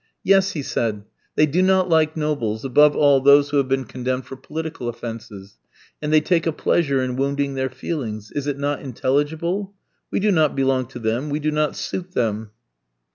[0.23, 1.03] "Yes," he said,
[1.35, 5.59] "they do not like nobles, above all those who have been condemned for political offences,
[6.01, 8.31] and they take a pleasure in wounding their feelings.
[8.31, 9.75] Is it not intelligible?
[10.09, 12.49] We do not belong to them, we do not suit them.